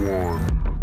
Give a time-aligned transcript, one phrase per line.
[0.00, 0.78] one.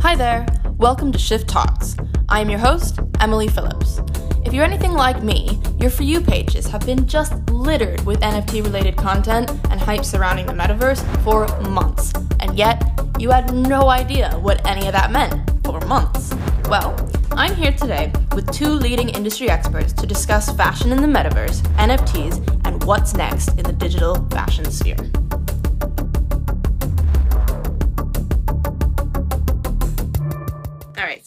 [0.00, 0.46] Hi there,
[0.78, 1.96] welcome to Shift Talks.
[2.28, 4.00] I am your host, Emily Phillips.
[4.44, 8.64] If you're anything like me, your For You pages have been just littered with NFT
[8.64, 12.82] related content and hype surrounding the metaverse for months, and yet
[13.18, 15.34] you had no idea what any of that meant
[15.64, 16.34] for months.
[16.68, 16.96] Well,
[17.30, 22.66] I'm here today with two leading industry experts to discuss fashion in the metaverse, NFTs,
[22.66, 24.96] and what's next in the digital fashion sphere.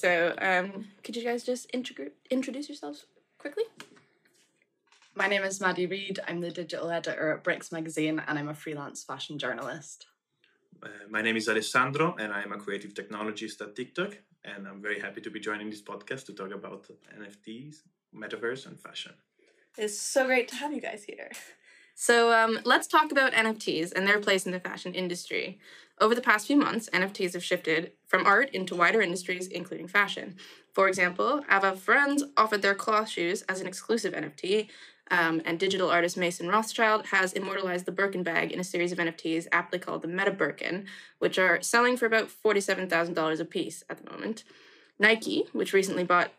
[0.03, 3.05] Right, so um, could you guys just integ- introduce yourselves
[3.37, 3.63] quickly?
[5.15, 6.19] My name is Maddy Reid.
[6.27, 10.07] I'm the digital editor at Bricks Magazine and I'm a freelance fashion journalist.
[10.83, 14.17] Uh, my name is Alessandro, and I'm a creative technologist at TikTok.
[14.43, 16.87] And I'm very happy to be joining this podcast to talk about
[17.17, 17.77] NFTs,
[18.13, 19.13] metaverse, and fashion.
[19.77, 21.31] It's so great to have you guys here.
[21.95, 25.59] So um, let's talk about NFTs and their place in the fashion industry.
[26.01, 30.35] Over the past few months, NFTs have shifted from art into wider industries, including fashion.
[30.73, 34.67] For example, Ava Friends offered their cloth shoes as an exclusive NFT,
[35.11, 38.97] um, and digital artist Mason Rothschild has immortalized the Birkin bag in a series of
[38.97, 40.85] NFTs aptly called the Meta Birkin,
[41.19, 44.43] which are selling for about $47,000 a piece at the moment.
[44.97, 46.31] Nike, which recently bought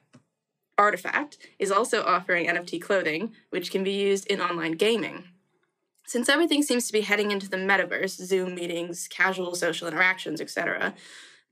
[0.79, 5.25] RTFKT, is also offering NFT clothing, which can be used in online gaming.
[6.07, 10.95] Since everything seems to be heading into the metaverse, Zoom meetings, casual social interactions, etc.,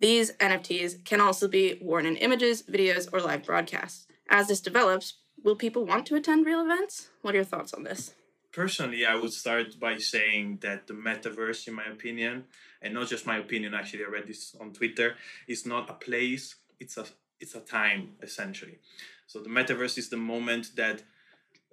[0.00, 4.06] these NFTs can also be worn in images, videos, or live broadcasts.
[4.28, 7.10] As this develops, will people want to attend real events?
[7.22, 8.14] What are your thoughts on this?
[8.52, 12.44] Personally, I would start by saying that the metaverse, in my opinion,
[12.80, 15.16] and not just my opinion, actually, I read this on Twitter,
[15.48, 17.06] is not a place, it's a
[17.40, 18.78] it's a time essentially.
[19.26, 21.02] So the metaverse is the moment that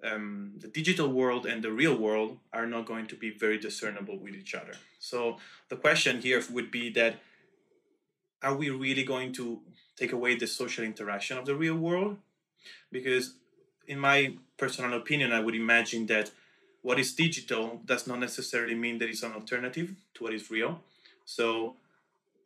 [0.04, 4.18] um, the digital world and the real world are not going to be very discernible
[4.18, 4.74] with each other.
[5.00, 5.38] So
[5.70, 7.16] the question here would be that
[8.42, 9.62] are we really going to
[9.96, 12.18] take away the social interaction of the real world?
[12.92, 13.36] Because
[13.88, 16.32] in my personal opinion, I would imagine that
[16.82, 20.82] what is digital does not necessarily mean that it's an alternative to what is real.
[21.26, 21.76] So,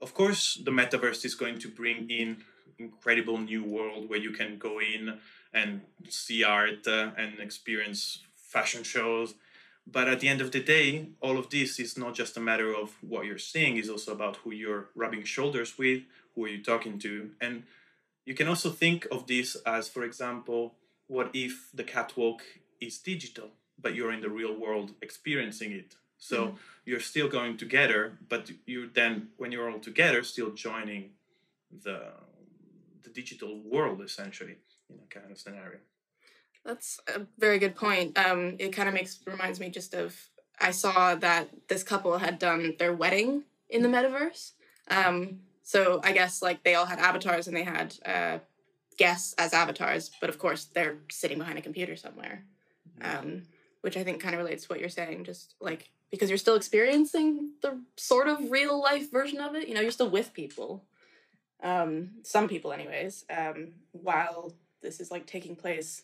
[0.02, 2.44] of course, the metaverse is going to bring in
[2.78, 5.20] incredible new world where you can go in
[5.56, 9.34] and see art uh, and experience fashion shows.
[9.88, 12.74] But at the end of the day, all of this is not just a matter
[12.74, 16.02] of what you're seeing, it's also about who you're rubbing shoulders with,
[16.34, 17.32] who are you talking to.
[17.40, 17.64] And
[18.26, 20.76] you can also think of this as, for example,
[21.08, 22.42] what if the catwalk
[22.82, 23.50] is digital,
[23.80, 25.96] but you're in the real world experiencing it?
[26.18, 26.56] So mm-hmm.
[26.86, 31.12] you're still going together, but you then, when you're all together, still joining
[31.84, 32.00] the
[33.04, 34.56] the digital world essentially
[34.90, 35.80] in a kind of scenario.
[36.66, 38.18] That's a very good point.
[38.18, 40.16] Um, it kind of makes reminds me just of
[40.60, 44.54] I saw that this couple had done their wedding in the metaverse.
[44.90, 48.40] Um, so I guess like they all had avatars and they had uh,
[48.98, 52.44] guests as avatars, but of course they're sitting behind a computer somewhere,
[53.02, 53.44] um,
[53.82, 55.26] which I think kind of relates to what you're saying.
[55.26, 59.74] Just like because you're still experiencing the sort of real life version of it, you
[59.74, 60.86] know, you're still with people,
[61.64, 64.54] um, some people, anyways, um, while
[64.86, 66.04] this is like taking place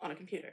[0.00, 0.52] on a computer.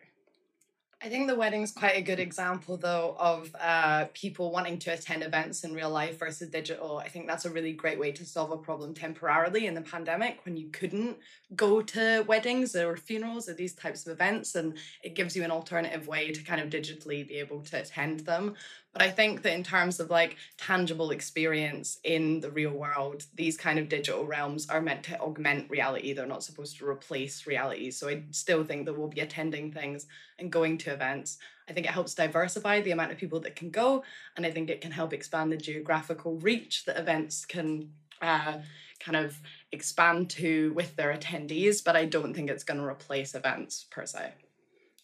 [1.02, 5.24] I think the wedding's quite a good example, though, of uh, people wanting to attend
[5.24, 6.98] events in real life versus digital.
[6.98, 10.40] I think that's a really great way to solve a problem temporarily in the pandemic
[10.46, 11.18] when you couldn't
[11.56, 14.56] go to weddings or funerals or these types of events.
[14.56, 18.22] And it gives you an alternative way to kind of digitally be able to attend
[18.22, 18.56] them.
[18.95, 23.57] But I think that in terms of like tangible experience in the real world, these
[23.57, 26.13] kind of digital realms are meant to augment reality.
[26.13, 27.91] They're not supposed to replace reality.
[27.91, 30.07] So I still think that we'll be attending things
[30.39, 31.39] and going to events.
[31.67, 34.05] I think it helps diversify the amount of people that can go.
[34.38, 37.89] And I think it can help expand the geographical reach that events can
[38.22, 38.59] uh,
[39.01, 39.41] kind of
[39.73, 41.84] expand to with their attendees.
[41.84, 44.31] But I don't think it's going to replace events per se.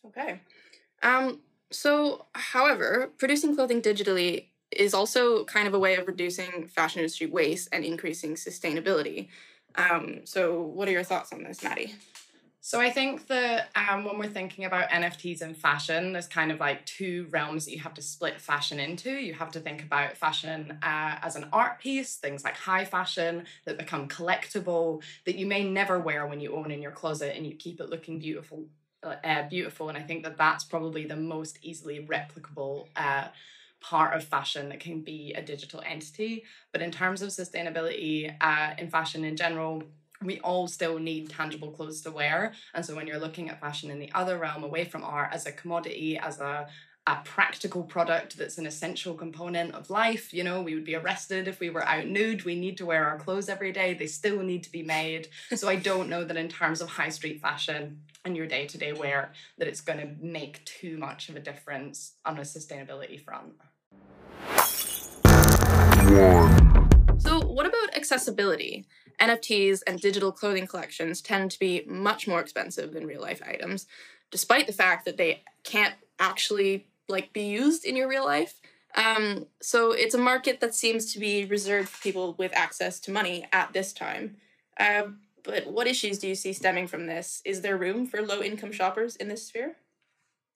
[0.06, 0.40] Okay.
[1.04, 1.42] Um,
[1.72, 7.28] so, however, producing clothing digitally is also kind of a way of reducing fashion industry
[7.28, 9.28] waste and increasing sustainability.
[9.76, 11.96] Um, so, what are your thoughts on this, Maddy?
[12.64, 16.60] So I think that um, when we're thinking about NFTs and fashion, there's kind of
[16.60, 19.10] like two realms that you have to split fashion into.
[19.10, 23.46] You have to think about fashion uh, as an art piece, things like high fashion
[23.66, 27.48] that become collectible that you may never wear when you own in your closet and
[27.48, 28.66] you keep it looking beautiful
[29.04, 29.90] uh, beautiful.
[29.90, 33.28] And I think that that's probably the most easily replicable uh,
[33.82, 36.44] part of fashion that can be a digital entity.
[36.72, 39.84] But in terms of sustainability uh, in fashion in general,
[40.24, 42.54] we all still need tangible clothes to wear.
[42.76, 45.48] And so when you're looking at fashion in the other realm, away from art as
[45.48, 46.68] a commodity, as a
[47.08, 50.32] a practical product that's an essential component of life.
[50.34, 52.46] You know, we would be arrested if we were out nude.
[52.46, 53.96] We need to wear our clothes every day.
[53.96, 55.28] They still need to be made.
[55.56, 58.78] So I don't know that in terms of high street fashion and your day to
[58.78, 63.20] day wear, that it's going to make too much of a difference on a sustainability
[63.20, 63.54] front.
[67.18, 68.86] So, what about accessibility?
[69.20, 73.86] NFTs and digital clothing collections tend to be much more expensive than real life items,
[74.32, 78.56] despite the fact that they can't actually like be used in your real life.
[78.96, 83.12] Um, so it's a market that seems to be reserved for people with access to
[83.12, 84.38] money at this time.
[84.80, 85.04] Uh,
[85.44, 87.42] but what issues do you see stemming from this?
[87.46, 89.76] Is there room for low income shoppers in this sphere?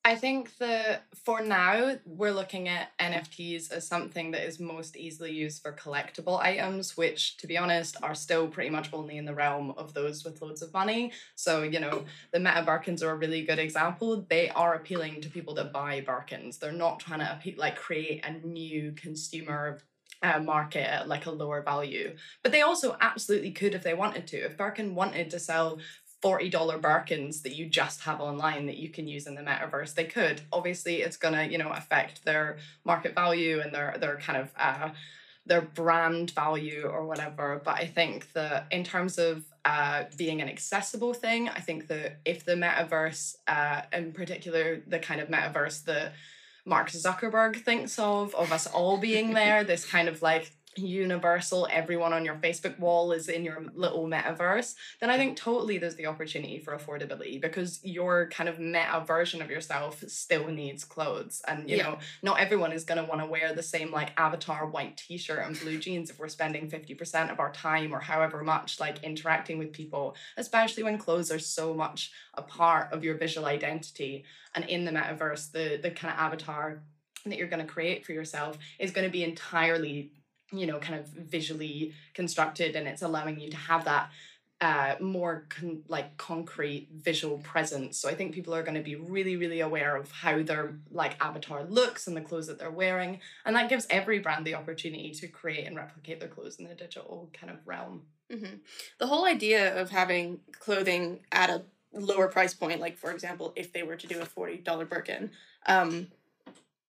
[0.06, 5.32] I think that for now, we're looking at NFTs as something that is most easily
[5.32, 9.34] used for collectible items, which, to be honest, are still pretty much only in the
[9.34, 11.10] realm of those with loads of money.
[11.34, 14.24] So, you know, the Meta Birkins are a really good example.
[14.30, 16.60] They are appealing to people that buy Birkins.
[16.60, 19.80] They're not trying to like create a new consumer
[20.22, 22.14] uh, market at like a lower value.
[22.44, 24.36] But they also absolutely could if they wanted to.
[24.36, 25.78] If Birkin wanted to sell
[26.22, 29.94] $40 Birkins that you just have online that you can use in the metaverse.
[29.94, 30.40] They could.
[30.52, 34.90] Obviously, it's gonna, you know, affect their market value and their their kind of uh
[35.46, 37.60] their brand value or whatever.
[37.64, 42.18] But I think that in terms of uh, being an accessible thing, I think that
[42.24, 46.14] if the metaverse, uh, in particular, the kind of metaverse that
[46.64, 52.12] Mark Zuckerberg thinks of, of us all being there, this kind of like universal, everyone
[52.12, 56.06] on your Facebook wall is in your little metaverse, then I think totally there's the
[56.06, 61.42] opportunity for affordability because your kind of meta version of yourself still needs clothes.
[61.46, 61.82] And, you yeah.
[61.84, 65.16] know, not everyone is going to want to wear the same like avatar white t
[65.16, 69.02] shirt and blue jeans if we're spending 50% of our time or however much like
[69.02, 74.24] interacting with people, especially when clothes are so much a part of your visual identity.
[74.54, 76.82] And in the metaverse, the, the kind of avatar
[77.30, 80.12] that you're going to create for yourself is going to be entirely
[80.52, 84.10] you know kind of visually constructed and it's allowing you to have that
[84.60, 87.98] uh, more con- like concrete visual presence.
[87.98, 91.22] So I think people are going to be really, really aware of how their like
[91.22, 95.10] avatar looks and the clothes that they're wearing, and that gives every brand the opportunity
[95.10, 98.02] to create and replicate their clothes in the digital kind of realm.
[98.32, 98.56] Mm-hmm.
[98.98, 103.72] The whole idea of having clothing at a lower price point, like for example, if
[103.74, 105.32] they were to do a forty dollar Birkin,
[105.66, 106.08] um,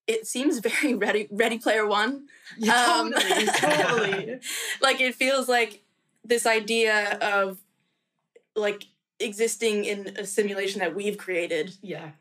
[0.07, 2.27] it seems very ready ready player one.
[2.57, 4.39] Yeah, um, totally totally.
[4.81, 5.83] Like it feels like
[6.23, 7.57] this idea of
[8.55, 8.85] like
[9.19, 11.75] existing in a simulation that we've created.
[11.81, 12.11] Yeah.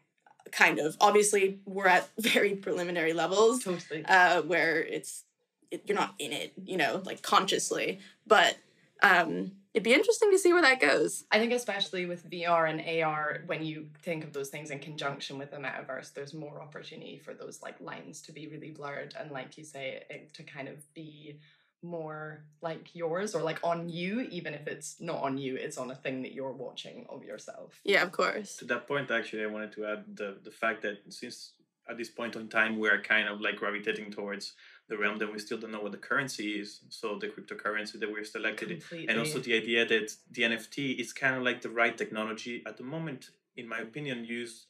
[0.53, 0.97] Kind of.
[1.01, 4.05] Obviously we're at very preliminary levels totally.
[4.05, 5.25] uh where it's
[5.71, 8.01] it, you're not in it you know like consciously.
[8.27, 8.57] But
[9.03, 11.25] um it'd be interesting to see where that goes.
[11.31, 15.37] I think especially with VR and AR, when you think of those things in conjunction
[15.37, 19.31] with the metaverse, there's more opportunity for those like lines to be really blurred and
[19.31, 21.39] like you say, it, to kind of be
[21.83, 25.91] more like yours or like on you, even if it's not on you, it's on
[25.91, 27.79] a thing that you're watching of yourself.
[27.85, 28.57] Yeah, of course.
[28.57, 31.53] To that point, actually, I wanted to add the the fact that since
[31.89, 34.55] at this point in time we're kind of like gravitating towards
[34.89, 36.81] the realm that we still don't know what the currency is.
[36.91, 39.09] So the cryptocurrency that we're selected, Completely.
[39.09, 42.77] and also the idea that the NFT is kind of like the right technology at
[42.77, 44.67] the moment, in my opinion, used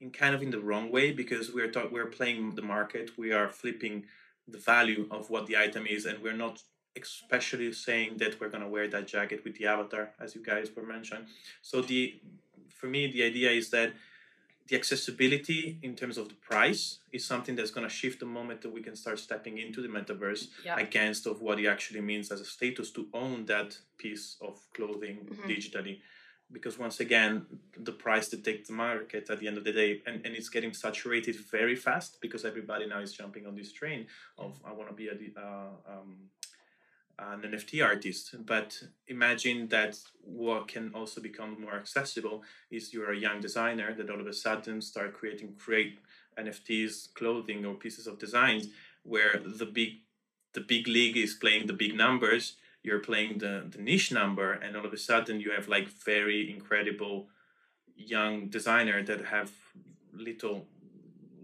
[0.00, 3.12] in kind of in the wrong way because we're talk, we're playing the market.
[3.16, 4.06] We are flipping
[4.48, 6.60] the value of what the item is, and we're not
[7.00, 10.82] especially saying that we're gonna wear that jacket with the avatar, as you guys were
[10.82, 11.26] mentioned.
[11.62, 12.20] So the
[12.68, 13.92] for me, the idea is that
[14.68, 18.62] the accessibility in terms of the price is something that's going to shift the moment
[18.62, 20.78] that we can start stepping into the metaverse yeah.
[20.78, 25.18] against of what it actually means as a status to own that piece of clothing
[25.24, 25.48] mm-hmm.
[25.48, 26.00] digitally
[26.52, 27.46] because once again
[27.78, 30.48] the price that takes the market at the end of the day and, and it's
[30.48, 34.06] getting saturated very fast because everybody now is jumping on this train
[34.38, 36.16] of i want to be a uh, um,
[37.18, 38.34] an NFT artist.
[38.44, 44.10] But imagine that what can also become more accessible is you're a young designer that
[44.10, 45.98] all of a sudden start creating great
[46.38, 48.68] NFTs, clothing or pieces of designs
[49.02, 50.00] where the big
[50.54, 54.76] the big league is playing the big numbers, you're playing the, the niche number, and
[54.76, 57.28] all of a sudden you have like very incredible
[57.96, 59.50] young designer that have
[60.12, 60.66] little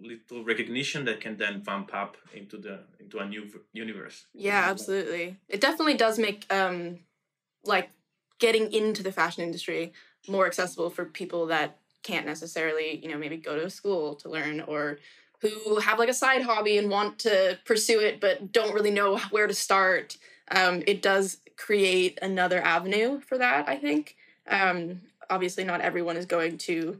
[0.03, 4.27] little recognition that can then bump up into the into a new universe.
[4.35, 5.37] Yeah, absolutely.
[5.49, 7.01] It definitely does make um
[7.65, 7.91] like
[8.39, 9.93] getting into the fashion industry
[10.29, 14.61] more accessible for people that can't necessarily, you know, maybe go to school to learn
[14.61, 14.99] or
[15.41, 19.19] who have like a side hobby and want to pursue it but don't really know
[19.31, 20.17] where to start.
[20.51, 24.17] Um, it does create another avenue for that, I think.
[24.49, 26.99] Um, obviously, not everyone is going to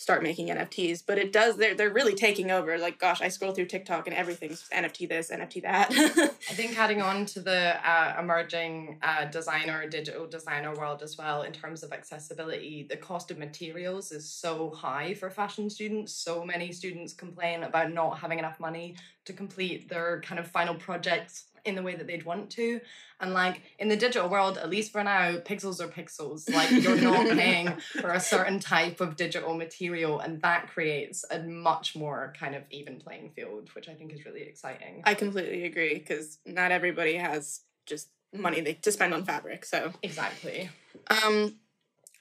[0.00, 2.78] start making NFTs, but it does they're they're really taking over.
[2.78, 5.90] Like gosh, I scroll through TikTok and everything's NFT this, NFT that.
[6.50, 11.42] I think adding on to the uh, emerging uh, designer, digital designer world as well,
[11.42, 16.14] in terms of accessibility, the cost of materials is so high for fashion students.
[16.14, 20.74] So many students complain about not having enough money to complete their kind of final
[20.74, 22.80] projects in the way that they'd want to.
[23.20, 26.52] And like in the digital world, at least for now, pixels are pixels.
[26.52, 31.40] Like you're not paying for a certain type of digital material, and that creates a
[31.40, 35.02] much more kind of even playing field, which I think is really exciting.
[35.04, 39.64] I completely agree because not everybody has just money they, to spend on fabric.
[39.64, 40.70] So exactly.
[41.08, 41.56] Um,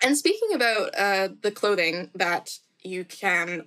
[0.04, 3.66] and speaking about uh, the clothing that you can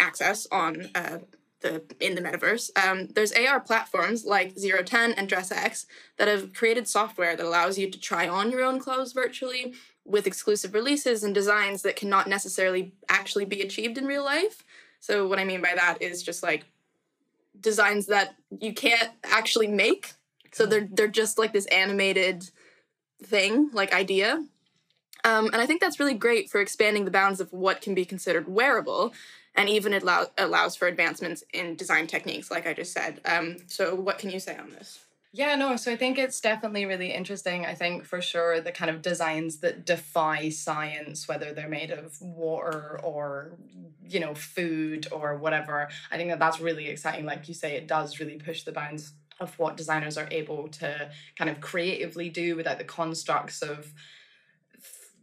[0.00, 1.18] access on uh,
[1.60, 2.70] the in the metaverse.
[2.76, 5.86] Um, there's AR platforms like ZERO10 and DressX
[6.16, 9.74] that have created software that allows you to try on your own clothes virtually
[10.04, 14.64] with exclusive releases and designs that cannot necessarily actually be achieved in real life.
[15.00, 16.64] So what I mean by that is just like
[17.60, 20.12] designs that you can't actually make.
[20.52, 22.50] So they're they're just like this animated
[23.22, 24.44] thing, like idea.
[25.24, 28.04] Um, and I think that's really great for expanding the bounds of what can be
[28.04, 29.12] considered wearable
[29.54, 33.20] and even allow, allows for advancements in design techniques, like I just said.
[33.24, 35.00] Um, so, what can you say on this?
[35.32, 37.66] Yeah, no, so I think it's definitely really interesting.
[37.66, 42.20] I think for sure the kind of designs that defy science, whether they're made of
[42.22, 43.52] water or,
[44.02, 47.26] you know, food or whatever, I think that that's really exciting.
[47.26, 51.10] Like you say, it does really push the bounds of what designers are able to
[51.36, 53.92] kind of creatively do without the constructs of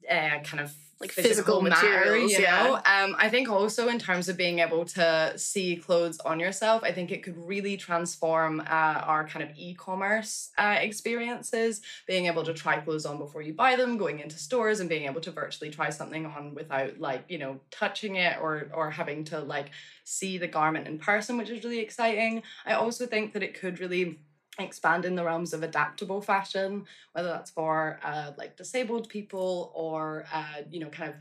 [0.10, 2.64] uh, kind of like physical, physical materials, you yeah.
[2.64, 2.76] know.
[2.76, 6.94] Um, I think also in terms of being able to see clothes on yourself, I
[6.94, 11.82] think it could really transform uh, our kind of e-commerce uh, experiences.
[12.08, 15.06] Being able to try clothes on before you buy them, going into stores, and being
[15.06, 19.26] able to virtually try something on without like you know touching it or or having
[19.26, 19.72] to like
[20.06, 22.42] see the garment in person, which is really exciting.
[22.66, 24.20] I also think that it could really
[24.60, 30.26] expand in the realms of adaptable fashion, whether that's for uh, like disabled people or
[30.34, 31.16] uh, you know kind of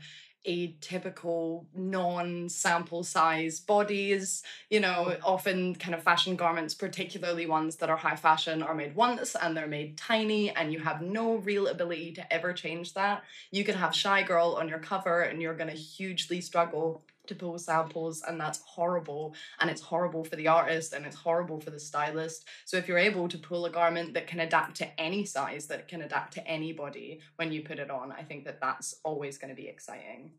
[0.47, 7.97] atypical non-sample size bodies you know often kind of fashion garments particularly ones that are
[7.97, 12.11] high fashion are made once and they're made tiny and you have no real ability
[12.13, 13.23] to ever change that.
[13.51, 17.35] You could have shy girl on your cover and you're going to hugely struggle to
[17.35, 19.35] pull samples and that's horrible.
[19.59, 22.45] And it's horrible for the artist and it's horrible for the stylist.
[22.65, 25.87] So if you're able to pull a garment that can adapt to any size that
[25.87, 29.49] can adapt to anybody when you put it on i think that that's always going
[29.49, 30.31] to be exciting.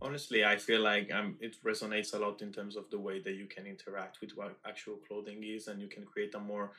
[0.00, 3.34] Honestly i feel like um, it resonates a lot in terms of the way that
[3.34, 6.72] you can interact with what actual clothing is and you can create a more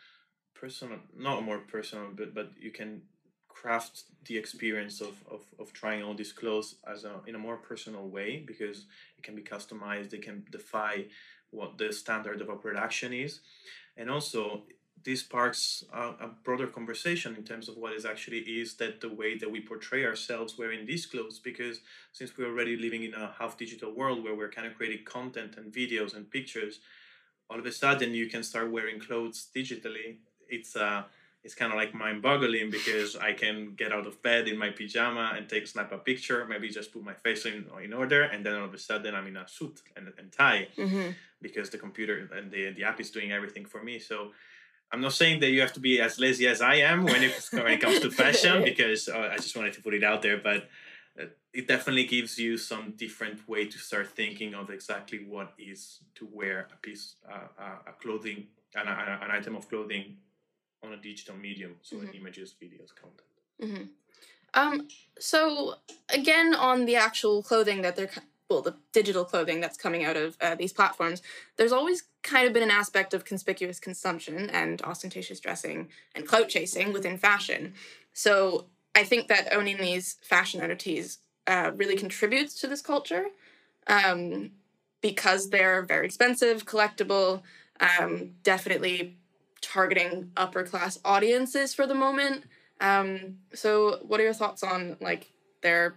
[0.53, 3.01] personal not a more personal but but you can
[3.61, 7.57] craft the experience of, of, of trying on these clothes as a in a more
[7.57, 8.85] personal way because
[9.17, 11.05] it can be customized it can defy
[11.51, 13.39] what the standard of a production is.
[13.97, 14.63] And also
[15.03, 19.13] this sparks a, a broader conversation in terms of what is actually is that the
[19.21, 21.79] way that we portray ourselves wearing these clothes because
[22.11, 25.55] since we're already living in a half digital world where we're kind of creating content
[25.57, 26.79] and videos and pictures
[27.49, 30.17] all of a sudden you can start wearing clothes digitally.
[30.49, 31.03] It's a uh,
[31.45, 35.33] it's kind of like mind-boggling because I can get out of bed in my pajama
[35.37, 38.55] and take snap a picture, maybe just put my face in in order, and then
[38.55, 41.11] all of a sudden I'm in a suit and, and tie mm-hmm.
[41.43, 43.99] because the computer and the, the app is doing everything for me.
[43.99, 44.31] So
[44.91, 47.33] I'm not saying that you have to be as lazy as I am when it
[47.51, 50.39] when it comes to fashion because uh, I just wanted to put it out there,
[50.39, 50.67] but
[51.21, 55.99] uh, it definitely gives you some different way to start thinking of exactly what is
[56.15, 60.17] to wear a piece, uh, a clothing, an, an item of clothing
[60.85, 62.15] on a digital medium, so mm-hmm.
[62.15, 63.21] images, videos, content.
[63.61, 63.83] Mm-hmm.
[64.53, 64.87] Um,
[65.19, 65.75] so
[66.09, 68.09] again, on the actual clothing that they're
[68.49, 71.21] well, the digital clothing that's coming out of uh, these platforms,
[71.57, 76.47] there's always kind of been an aspect of conspicuous consumption and ostentatious dressing and clout
[76.47, 77.73] chasing within fashion.
[78.13, 83.25] So I think that owning these fashion entities uh, really contributes to this culture
[83.87, 84.51] um,
[85.01, 87.41] because they're very expensive, collectible,
[87.79, 89.17] um, definitely
[89.65, 92.43] targeting upper class audiences for the moment.
[92.79, 95.31] Um, so, what are your thoughts on like
[95.61, 95.95] their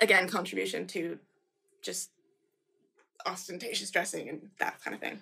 [0.00, 1.18] again contribution to
[1.82, 2.10] just
[3.26, 5.20] ostentatious dressing and that kind of thing?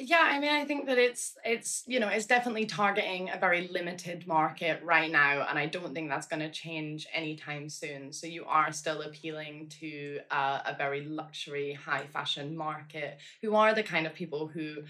[0.00, 3.68] Yeah, I mean, I think that it's it's you know it's definitely targeting a very
[3.68, 8.12] limited market right now, and I don't think that's going to change anytime soon.
[8.12, 13.72] So you are still appealing to uh, a very luxury, high fashion market, who are
[13.72, 14.82] the kind of people who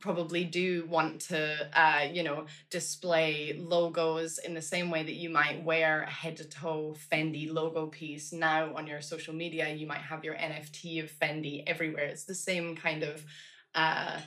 [0.00, 5.30] probably do want to, uh, you know, display logos in the same way that you
[5.30, 8.32] might wear a head to toe Fendi logo piece.
[8.32, 12.04] Now on your social media, you might have your NFT of Fendi everywhere.
[12.06, 13.24] It's the same kind of,
[13.74, 14.20] uh,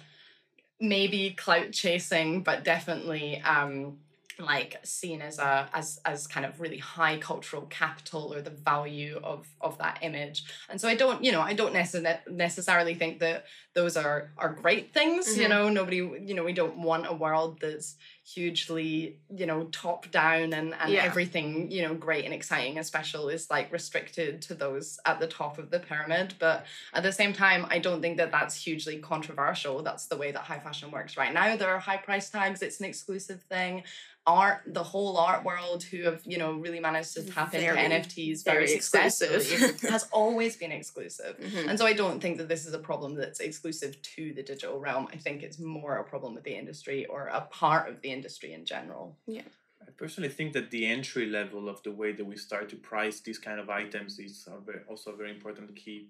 [0.79, 3.41] maybe clout chasing, but definitely.
[3.41, 3.97] Um,
[4.39, 9.19] like seen as a as as kind of really high cultural capital or the value
[9.23, 13.19] of of that image and so i don't you know i don't necessarily necessarily think
[13.19, 15.41] that those are are great things mm-hmm.
[15.41, 20.09] you know nobody you know we don't want a world that's hugely you know top
[20.09, 21.03] down and and yeah.
[21.03, 25.27] everything you know great and exciting and special is like restricted to those at the
[25.27, 26.33] top of the pyramid.
[26.39, 29.83] But at the same time i don't think that that's hugely controversial.
[29.83, 31.57] That's the way that high fashion works right now.
[31.57, 32.61] There are high price tags.
[32.61, 33.83] It's an exclusive thing.
[34.25, 38.07] Art the whole art world who have you know really managed to tap very, into
[38.07, 39.81] nfts very, very exclusive.
[39.89, 41.37] has always been exclusive.
[41.37, 41.67] Mm-hmm.
[41.67, 44.79] and so i don't think that this is a problem that's exclusive to the digital
[44.79, 45.09] realm.
[45.11, 48.53] I think it's more a problem with the industry or a part of the industry
[48.53, 49.17] in general.
[49.27, 49.49] Yeah.
[49.81, 53.19] I personally think that the entry level of the way that we start to price
[53.19, 54.47] these kind of items is
[54.89, 56.07] also a very important key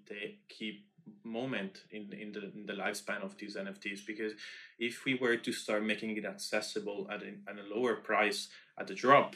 [0.48, 0.84] key
[1.22, 4.32] moment in in the in the lifespan of these NFTs because
[4.78, 8.86] if we were to start making it accessible at a, at a lower price at
[8.86, 9.34] the drop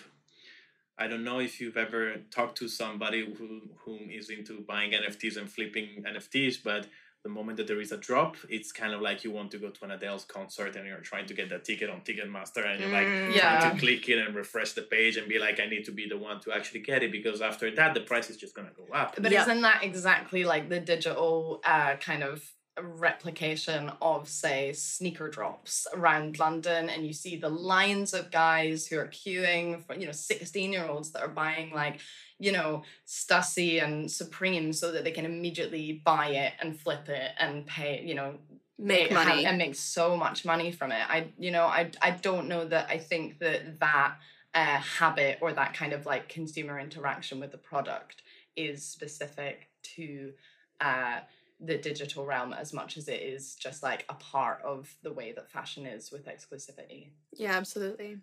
[1.01, 5.37] I don't know if you've ever talked to somebody who whom is into buying NFTs
[5.37, 6.87] and flipping NFTs but
[7.29, 9.69] the moment that there is a drop, it's kind of like you want to go
[9.69, 12.91] to an Adele's concert and you're trying to get that ticket on Ticketmaster and you're
[12.91, 13.61] like mm, yeah.
[13.61, 16.09] trying to click it and refresh the page and be like, I need to be
[16.09, 18.95] the one to actually get it because after that the price is just gonna go
[18.95, 19.15] up.
[19.21, 19.43] But yeah.
[19.43, 22.43] isn't that exactly like the digital uh, kind of
[22.81, 28.97] replication of say sneaker drops around london and you see the lines of guys who
[28.97, 31.99] are queuing for you know 16 year olds that are buying like
[32.39, 37.33] you know, Stussy and Supreme so that they can immediately buy it and flip it
[37.39, 38.35] and pay, you know,
[38.79, 41.03] make money and make so much money from it.
[41.09, 44.17] I, you know, I, I don't know that I think that that
[44.55, 48.23] uh, habit or that kind of like consumer interaction with the product
[48.57, 50.33] is specific to
[50.81, 51.21] uh,
[51.61, 55.33] the digital realm as much as it is just like a part of the way
[55.33, 57.09] that fashion is with exclusivity.
[57.33, 58.19] Yeah, absolutely.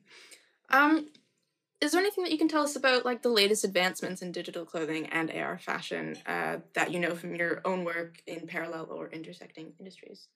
[0.70, 1.08] Um,
[1.86, 4.66] is there anything that you can tell us about like the latest advancements in digital
[4.66, 9.08] clothing and AR fashion uh, that you know from your own work in parallel or
[9.10, 10.28] intersecting industries?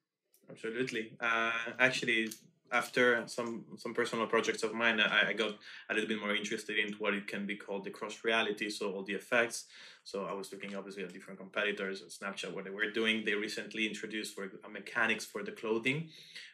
[0.49, 1.13] Absolutely.
[1.19, 2.29] Uh, actually,
[2.71, 5.53] after some some personal projects of mine, I, I got
[5.89, 8.69] a little bit more interested in what it can be called the cross reality.
[8.69, 9.65] So all the effects.
[10.03, 13.25] So I was looking obviously at different competitors, Snapchat, what they were doing.
[13.25, 16.09] They recently introduced for a mechanics for the clothing,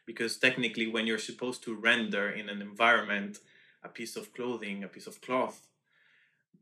[0.05, 3.39] because technically, when you're supposed to render in an environment
[3.85, 5.67] a piece of clothing, a piece of cloth.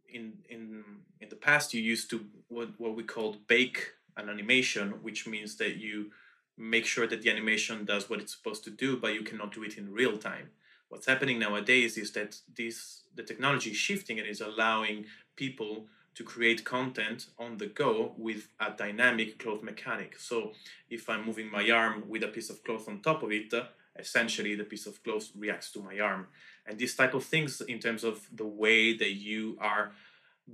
[0.09, 0.83] In in
[1.21, 3.79] in the past, you used to what what we called bake
[4.17, 6.11] an animation, which means that you
[6.55, 9.63] make sure that the animation does what it's supposed to do, but you cannot do
[9.63, 10.49] it in real time.
[10.89, 15.05] What's happening nowadays is that this the technology is shifting and is allowing
[15.35, 20.19] people to create content on the go with a dynamic cloth mechanic.
[20.19, 20.51] So
[20.89, 23.63] if I'm moving my arm with a piece of cloth on top of it, uh,
[23.97, 26.27] essentially the piece of cloth reacts to my arm
[26.65, 29.91] and these type of things in terms of the way that you are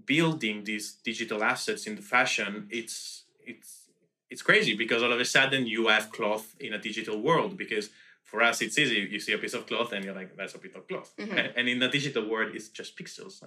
[0.05, 3.89] building these digital assets in the fashion it's it's
[4.29, 7.89] it's crazy because all of a sudden you have cloth in a digital world because
[8.29, 9.07] for us it's easy.
[9.09, 11.11] You see a piece of cloth and you're like that's a piece of cloth.
[11.17, 11.57] Mm-hmm.
[11.57, 13.43] and, in the digital world it's just pixels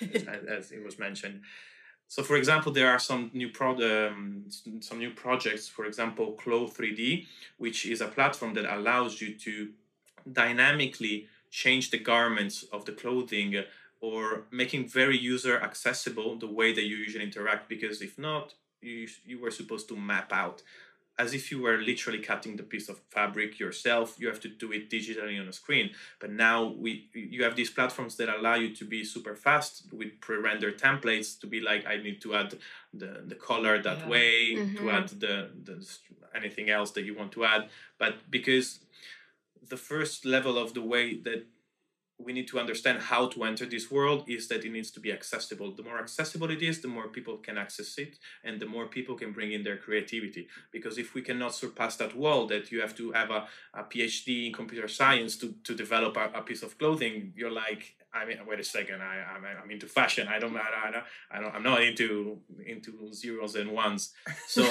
[0.00, 1.40] as, as, it was mentioned.
[2.06, 4.44] So for example there are some new pro- um,
[4.80, 7.26] some new projects for example CLO 3D
[7.58, 9.70] which is a platform that allows you to
[10.30, 13.54] dynamically change the garments of the clothing
[14.00, 19.06] or making very user accessible the way that you usually interact because if not you,
[19.24, 20.62] you were supposed to map out
[21.16, 24.72] as if you were literally cutting the piece of fabric yourself you have to do
[24.72, 28.74] it digitally on a screen but now we you have these platforms that allow you
[28.74, 32.52] to be super fast with pre-rendered templates to be like i need to add
[32.92, 34.08] the, the color that yeah.
[34.08, 34.76] way mm-hmm.
[34.76, 35.76] to add the, the
[36.34, 38.80] anything else that you want to add but because
[39.68, 41.46] the first level of the way that
[42.18, 45.10] we need to understand how to enter this world is that it needs to be
[45.10, 45.74] accessible.
[45.74, 49.16] The more accessible it is, the more people can access it, and the more people
[49.16, 50.46] can bring in their creativity.
[50.70, 54.46] Because if we cannot surpass that wall, that you have to have a, a PhD
[54.46, 58.38] in computer science to, to develop a, a piece of clothing, you're like, I mean,
[58.46, 59.02] wait a second.
[59.02, 60.28] I, I'm, I'm into fashion.
[60.28, 64.12] I don't, I don't, I don't, I'm not into into zeros and ones.
[64.46, 64.62] So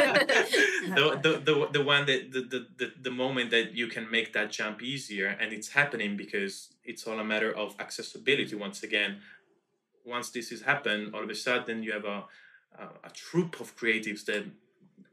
[0.00, 4.50] the, the, the, the one that the, the, the moment that you can make that
[4.50, 8.54] jump easier, and it's happening because it's all a matter of accessibility.
[8.56, 9.20] Once again,
[10.04, 12.24] once this has happened, all of a sudden you have a
[12.78, 14.44] a, a troop of creatives that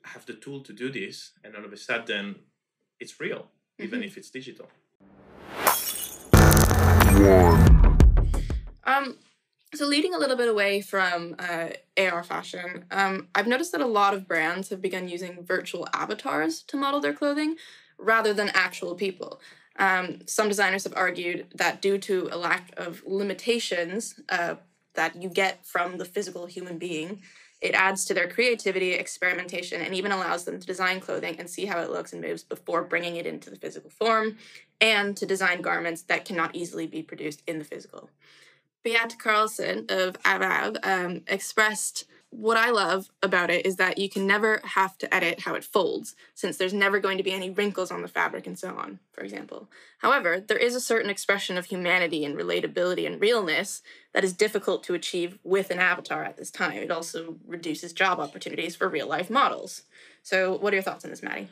[0.03, 2.35] have the tool to do this, and all of a sudden
[2.99, 4.05] it's real, even Mhm.
[4.07, 4.69] if it's digital.
[8.85, 9.17] Um,
[9.75, 13.87] so leading a little bit away from uh, AR fashion, um, I've noticed that a
[13.87, 17.57] lot of brands have begun using virtual avatars to model their clothing
[17.97, 19.41] rather than actual people.
[19.77, 24.55] Um, some designers have argued that due to a lack of limitations uh,
[24.95, 27.21] that you get from the physical human being,
[27.61, 31.65] it adds to their creativity, experimentation, and even allows them to design clothing and see
[31.65, 34.37] how it looks and moves before bringing it into the physical form,
[34.81, 38.09] and to design garments that cannot easily be produced in the physical.
[38.83, 44.27] Beate Karlsson of AVAVAV um, expressed what I love about it is that you can
[44.27, 47.89] never have to edit how it folds, since there's never going to be any wrinkles
[47.89, 49.67] on the fabric and so on, for example.
[49.97, 53.81] However, there is a certain expression of humanity and relatability and realness
[54.13, 56.77] that is difficult to achieve with an avatar at this time.
[56.77, 59.83] It also reduces job opportunities for real life models.
[60.21, 61.47] So, what are your thoughts on this, Maddy?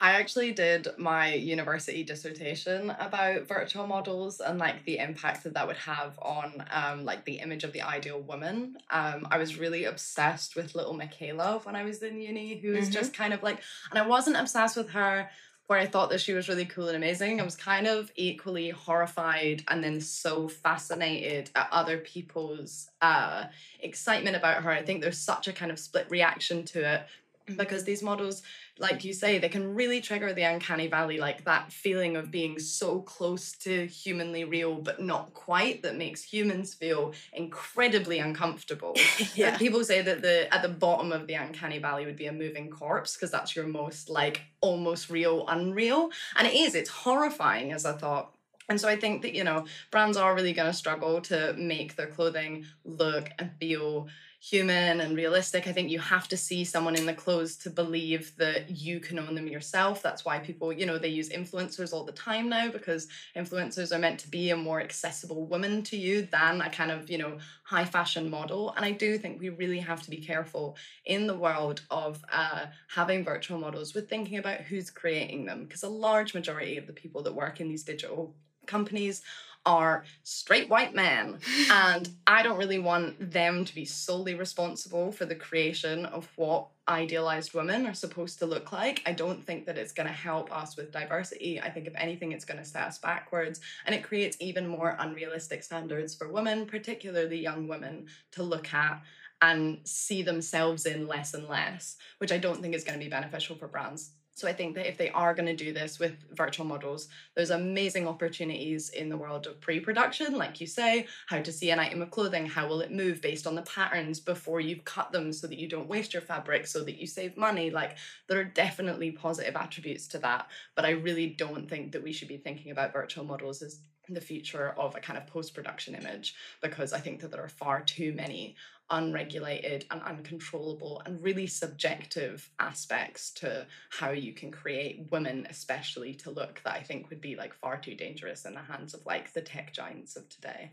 [0.00, 5.66] I actually did my university dissertation about virtual models and like the impact that that
[5.66, 8.76] would have on um, like the image of the ideal woman.
[8.90, 12.88] Um, I was really obsessed with Lil Miquela when I was in uni, who was
[12.88, 12.92] Mhm.
[12.92, 15.30] just kind of like, and I wasn't obsessed with her
[15.66, 17.40] where I thought that she was really cool and amazing.
[17.40, 23.46] I was kind of equally horrified and then so fascinated at other people's uh,
[23.80, 24.70] excitement about her.
[24.70, 27.06] I think there's such a kind of split reaction to it
[27.48, 27.58] Mm-hmm.
[27.58, 28.42] because these models
[28.78, 32.58] like you say they can really trigger the uncanny valley like that feeling of being
[32.58, 38.94] so close to humanly real but not quite that makes humans feel incredibly uncomfortable.
[39.34, 39.56] Yeah.
[39.56, 42.70] people say that the at the bottom of the uncanny valley would be a moving
[42.70, 46.10] corpse because that's your most like almost real unreal.
[46.36, 48.34] And it is it's horrifying as i thought.
[48.68, 51.96] And so I think that, you know, brands are really going to struggle to make
[51.96, 54.08] their clothing look and feel
[54.40, 55.66] human and realistic.
[55.66, 59.18] I think you have to see someone in the clothes to believe that you can
[59.18, 60.00] own them yourself.
[60.00, 63.98] That's why people, you know, they use influencers all the time now because influencers are
[63.98, 67.38] meant to be a more accessible woman to you than a kind of, you know,
[67.64, 68.72] high fashion model.
[68.76, 72.66] And I do think we really have to be careful in the world of uh,
[72.94, 76.92] having virtual models with thinking about who's creating them because a large majority of the
[76.92, 78.36] people that work in these digital
[78.68, 79.22] companies
[79.66, 81.38] are straight white men.
[81.70, 86.68] And i don't really want them to be solely responsible for the creation of what
[86.88, 89.02] idealized women are supposed to look like.
[89.04, 91.60] I don't think that it's going to help us with diversity.
[91.60, 93.60] I think if anything it's going to set us backwards.
[93.84, 99.02] And it creates even more unrealistic standards for women particularly young women to look at
[99.40, 103.10] and see themselves in less and less which i don't think is going to be
[103.10, 106.14] beneficial for brands so I think that if they are going to do this with
[106.32, 111.50] virtual models, there's amazing opportunities in the world of pre-production, like you say, how to
[111.50, 114.84] see an item of clothing, how will it move based on the patterns before you've
[114.84, 117.70] cut them so that you don't waste your fabric, so that you save money.
[117.70, 117.96] Like
[118.28, 120.46] there are definitely positive attributes to that,
[120.76, 124.20] but I really don't think that we should be thinking about virtual models as the
[124.20, 128.12] future of a kind of post-production image because I think that there are far too
[128.12, 128.56] many
[128.90, 136.30] unregulated and uncontrollable and really subjective aspects to how you can create women especially to
[136.30, 139.32] look that i think would be like far too dangerous in the hands of like
[139.32, 140.70] the tech giants of today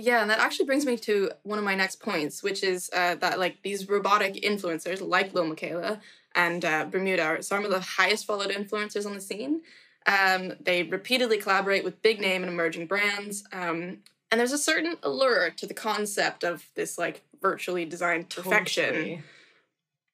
[0.00, 3.16] Yeah, and that actually brings me to one of my next points, which is uh,
[3.16, 6.00] that like these robotic influencers, like Lil Miquela
[6.36, 9.62] and uh, Bermuda, are some of the highest followed influencers on the scene.
[10.06, 13.98] Um, they repeatedly collaborate with big name and emerging brands, um,
[14.30, 18.94] and there's a certain allure to the concept of this like virtually designed perfection.
[18.94, 19.22] Totally.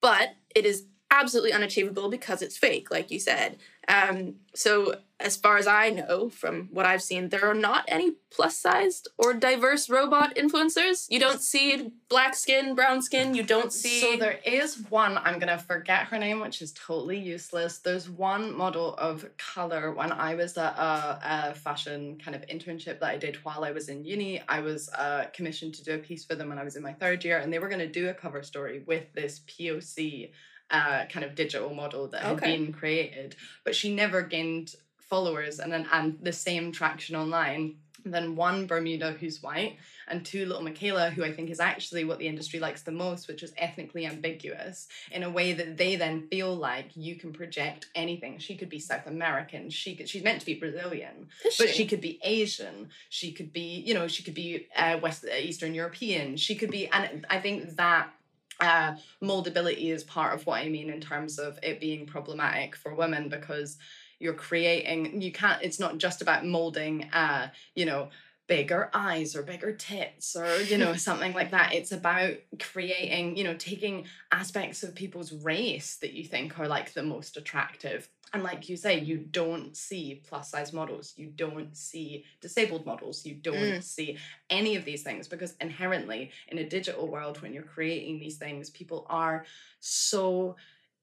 [0.01, 3.57] But it is absolutely unachievable because it's fake, like you said.
[3.87, 8.13] Um, so, as far as I know from what I've seen, there are not any
[8.31, 11.07] plus sized or diverse robot influencers.
[11.09, 13.33] You don't see black skin, brown skin.
[13.33, 14.01] You don't see.
[14.01, 17.77] So there is one, I'm gonna forget her name, which is totally useless.
[17.77, 22.99] There's one model of color when I was at a, a fashion kind of internship
[22.99, 24.41] that I did while I was in uni.
[24.49, 26.93] I was uh, commissioned to do a piece for them when I was in my
[26.93, 30.31] third year, and they were gonna do a cover story with this POC
[30.71, 32.57] uh, kind of digital model that had Okay.
[32.57, 37.75] been created, but she never gained followers and then and the same traction online.
[38.07, 42.19] than one Bermuda who's white and two Lil Miquela who I think is actually what
[42.19, 46.27] the industry likes the most, which is ethnically ambiguous in a way that they then
[46.29, 48.37] feel like you can project anything.
[48.37, 49.71] She could be South American.
[49.71, 52.89] She could, she's meant to be Brazilian, Is but she could be Asian.
[53.09, 56.37] She could be, you know, she could be uh, West uh, Eastern European.
[56.37, 58.11] She could be, and I think that
[58.59, 62.95] uh, moldability is part of what I mean in terms of it being problematic for
[62.95, 63.77] women because
[64.19, 65.21] you're creating.
[65.21, 65.61] You can't.
[65.61, 67.05] It's not just about molding.
[67.11, 68.09] Uh, you know.
[68.47, 71.73] Bigger eyes or bigger tits or you know something like that.
[71.73, 76.93] It's about creating you know taking aspects of people's race that you think are like
[76.93, 78.07] the most attractive.
[78.33, 81.13] And like you say you don't see plus size models.
[81.15, 83.25] You don't see disabled models.
[83.25, 83.83] You don't Mm.
[83.83, 84.17] see
[84.49, 88.69] any of these things because inherently in a digital world when you're creating these things
[88.69, 89.45] people are
[89.79, 90.55] so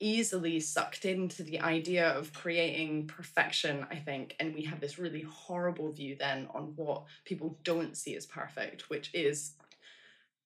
[0.03, 4.35] easily sucked into the idea of creating perfection, I think.
[4.41, 8.91] And we have this really horrible view then on what people don't see as perfect,
[8.91, 9.53] which is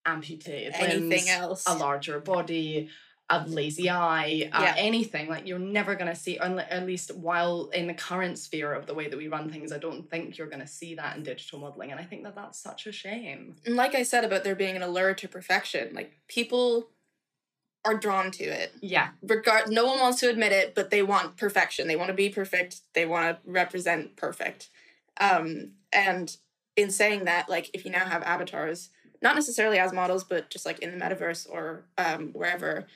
[0.05, 1.65] amputated Anything limbs, else.
[1.67, 2.89] a larger body,
[3.29, 4.75] a lazy eye, uh, Yeah.
[4.79, 5.29] anything.
[5.29, 8.95] Like you're never going to see, at least while in the current sphere of the
[8.95, 11.59] way that we run things, I don't think you're going to see that in digital
[11.59, 11.91] modeling.
[11.91, 13.57] And I think that that's such a shame.
[13.67, 16.89] And like I said about there being an allure to perfection, like people
[17.87, 18.75] are drawn to it.
[18.83, 19.11] Yeah.
[19.23, 21.87] Regard no one wants to admit it, but they want perfection.
[21.87, 22.81] They want to be perfect.
[22.95, 24.69] They want to represent perfect.
[25.21, 26.37] Um, and
[26.75, 28.91] in saying that, like if you now have avatars,
[29.23, 32.87] not necessarily as models, but just like in the metaverse or um, wherever,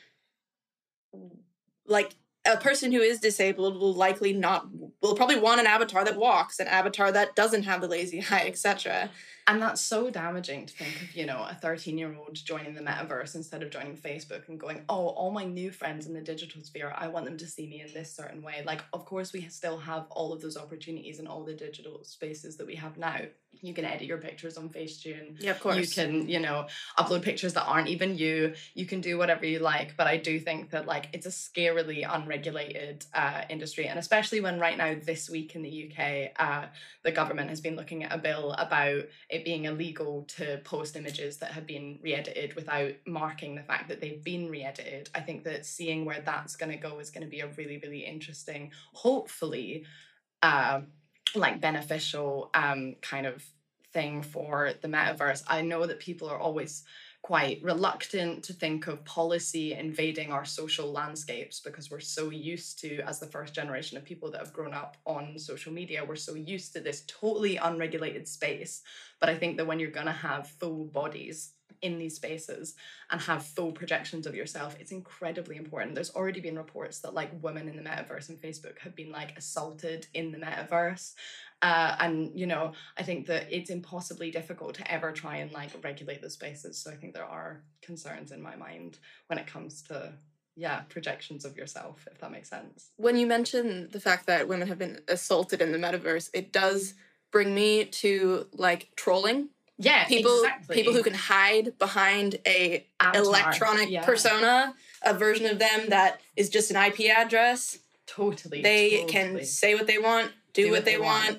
[1.87, 4.67] like a person who is disabled will likely not
[5.03, 8.45] will probably want an avatar that walks, an avatar that doesn't have the lazy eye,
[8.47, 9.11] etc.
[9.51, 12.81] And that's so damaging to think of, you know, a 13 year old joining the
[12.81, 16.63] metaverse instead of joining Facebook and going, oh, all my new friends in the digital
[16.63, 18.63] sphere, I want them to see me in this certain way.
[18.65, 22.59] Like, of course, we still have all of those opportunities and all the digital spaces
[22.59, 23.23] that we have now.
[23.63, 25.37] You can edit your pictures on Facetune.
[25.41, 25.77] Yeah, of course.
[25.77, 28.55] You can, you know, upload pictures that aren't even you.
[28.75, 29.97] You can do whatever you like.
[29.97, 33.89] But I do think that, like, it's a scarily unregulated uh, industry.
[33.89, 36.67] And especially when right now, this week in the UK, uh,
[37.03, 39.03] the government has been looking at a bill about
[39.41, 44.01] it being illegal to post images that have been re-edited without marking the fact that
[44.01, 45.11] they've been re-edited.
[45.15, 47.79] I think that seeing where that's going to go is going to be a really,
[47.79, 49.85] really interesting, hopefully,
[50.43, 50.83] uh,
[51.35, 53.45] like beneficial um, kind of
[53.93, 55.43] thing for the metaverse.
[55.49, 56.85] I know that people are always
[57.23, 63.01] quite reluctant to think of policy invading our social landscapes because we're so used to,
[63.01, 66.35] as the first generation of people that have grown up on social media, we're so
[66.35, 68.83] used to this totally unregulated space.
[69.21, 71.53] But I think that when you're going to have full bodies
[71.83, 72.75] in these spaces
[73.11, 75.95] and have full projections of yourself, it's incredibly important.
[75.95, 79.37] There's already been reports that like women in the metaverse and Facebook have been like
[79.37, 81.15] assaulted in the metaverse.
[81.63, 85.71] Uh, and you know, I think that it's impossibly difficult to ever try and like
[85.85, 86.79] regulate the spaces.
[86.79, 90.13] So I think there are concerns in my mind when it comes to
[90.57, 92.91] yeah projections of yourself, if that makes sense.
[92.97, 96.95] when you mention the fact that women have been assaulted in the metaverse, it does
[97.31, 100.37] bring me to like trolling Yeah, people.
[100.43, 100.77] exactly.
[100.77, 104.05] People who can hide behind a Avatar, electronic yeah.
[104.05, 107.79] persona, a version of them that is just an IP address.
[108.07, 109.13] totally They totally.
[109.13, 111.39] can say what they want, do, what, they, want,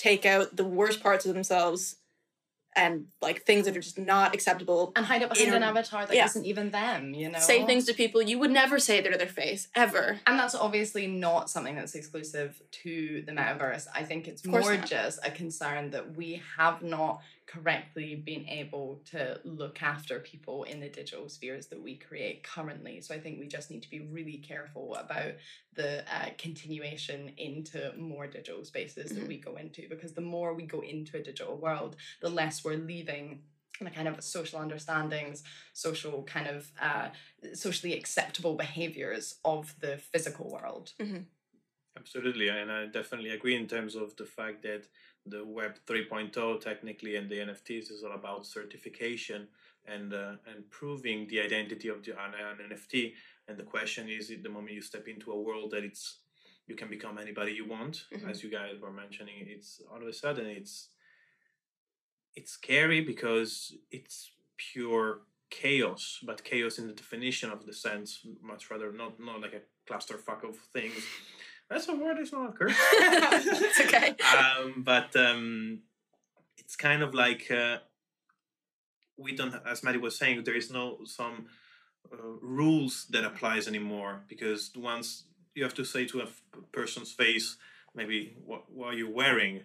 [0.00, 1.96] take out the worst parts of themselves,
[2.74, 4.92] and like things that are just not acceptable.
[4.96, 6.28] and hide it behind in an avatar that yeah.
[6.34, 7.12] not even them.
[7.12, 10.20] You know, Say things to people you would never say to their face ever.
[10.26, 13.86] And that's obviously not something that's exclusive to the metaverse.
[13.94, 14.86] I think it's more not.
[14.86, 20.78] just a concern that we have not correctly been able to look after people in
[20.78, 23.00] the digital spheres that we create currently.
[23.00, 25.32] So I think we just need to be really careful about
[25.74, 29.28] the uh, continuation into more digital spaces that Mhm.
[29.28, 32.76] we go into because the more we go into a digital world, the less we're
[32.76, 33.42] leaving
[33.80, 37.08] the kind of social understandings, social kind of uh,
[37.54, 40.92] socially acceptable behaviors of the physical world.
[41.96, 44.86] Absolutely, and I definitely agree in terms of the fact that
[45.26, 49.48] the Web 3.0 technically and the NFTs is all about certification
[49.86, 53.12] and uh, and proving the identity of the an, an NFT.
[53.48, 56.18] And the question is, the moment you step into a world that it's
[56.66, 58.30] you can become anybody you want, Mhm.
[58.30, 60.88] as you guys were mentioning, it's all of a sudden it's
[62.36, 68.70] it's scary because it's pure chaos, but chaos in the definition of the sense, much
[68.70, 71.04] rather not not like a clusterfuck of things.
[71.70, 72.18] That's a word.
[72.18, 72.76] It's not a curse.
[72.92, 74.16] It's okay.
[74.36, 75.80] Um, but um,
[76.58, 77.78] it's kind of like uh,
[79.16, 81.46] we don't, as Maddy was saying, there is no some
[82.12, 87.12] uh, rules that applies anymore because once you have to say to a f- person's
[87.12, 87.56] face,
[87.94, 89.62] maybe what what are you wearing?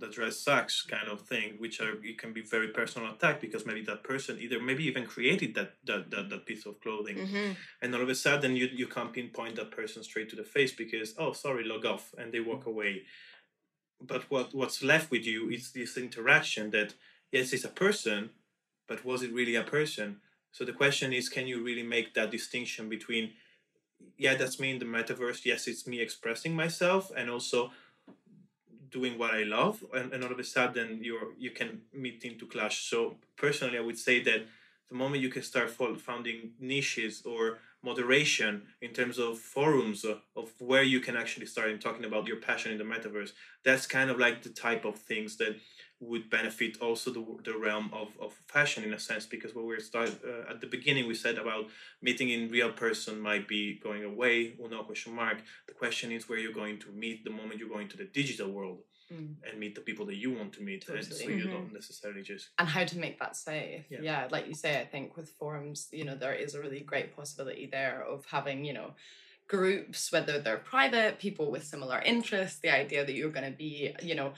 [0.00, 3.66] The dress sucks, kind of thing, which are it can be very personal attack because
[3.66, 7.26] maybe that person either maybe even created that that, that, that piece of clothing.
[7.26, 7.52] Hmm
[7.84, 10.72] and all of a sudden you, you can't pinpoint that person straight to the face
[10.72, 13.02] because oh sorry log off and they walk away.
[14.00, 16.94] But what what's left with you is this interaction that
[17.30, 18.30] yes it's a person
[18.88, 20.20] but was it really a person?
[20.50, 23.32] So the question is can you really make that distinction between
[24.16, 27.70] yeah that's me in the metaverse yes it's me expressing myself and also
[28.96, 31.70] doing what I love, and, and all of a sudden you're you can
[32.04, 32.76] meet into clash.
[32.90, 32.98] So
[33.44, 34.40] personally, I would say that
[34.90, 35.68] the moment you can start
[36.08, 36.38] founding
[36.72, 40.22] niches or moderation in terms of forums of,
[40.58, 43.32] where you can actually start in talking about your passion in the metaverse,
[43.64, 45.54] that's kind of like the type of things that
[46.00, 49.78] would benefit also the, the realm of, of fashion in a sense because what we
[49.80, 51.66] start uh, at the beginning we said about
[52.02, 55.38] meeting in real person might be going away or no question mark.
[55.66, 58.50] The question is where you're going to meet the moment you're going to the digital
[58.50, 58.80] world
[59.12, 59.34] mm.
[59.48, 61.52] and meet the people that you want to meet and so you mm-hmm.
[61.52, 63.98] don't necessarily just and how to make that safe yeah.
[64.02, 67.14] yeah like you say i think with forums you know there is a really great
[67.14, 68.92] possibility there of having you know
[69.46, 73.94] groups, whether they're private, people with similar interests, the idea that you're going to be,
[74.02, 74.32] you know,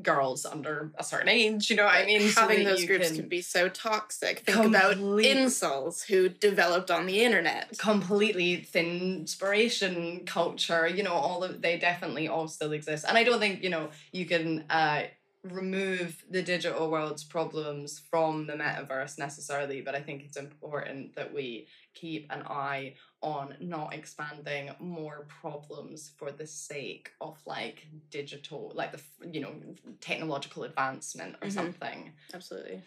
[0.00, 1.70] girls under a certain age.
[1.70, 2.20] You know what I mean?
[2.20, 4.40] Having so those groups can, can, be so toxic.
[4.40, 7.76] Think about incels who developed on the internet.
[7.78, 10.86] Completely thinspiration culture.
[10.86, 13.04] You know, all of they definitely all still exist.
[13.08, 14.64] And I don't think you know you can.
[14.70, 15.02] uh
[15.44, 21.34] remove the digital world's problems from the metaverse necessarily, but I think it's important that
[21.34, 28.72] we keep an eye on not expanding more problems for the sake of like digital,
[28.74, 29.54] like the you know
[30.00, 31.50] technological advancement or mm-hmm.
[31.50, 32.12] something.
[32.34, 32.82] Absolutely.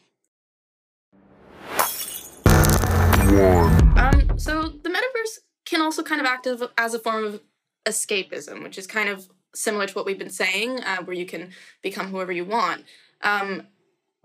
[3.98, 7.42] Um, so the metaverse can also kind of act as a form of
[7.86, 11.52] escapism, which is kind of similar to what we've been saying, uh, where you can
[11.82, 12.84] become whoever you want.
[13.22, 13.64] Um,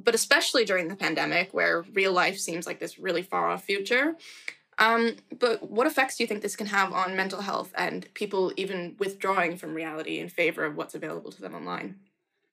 [0.02, 4.16] but especially during the pandemic, where real life seems like this really far off future.
[4.80, 8.52] Um, but what effects do you think this can have on mental health and people
[8.56, 11.96] even withdrawing from reality in favor of what's available to them online?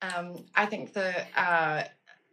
[0.02, 1.84] Um, I think that uh,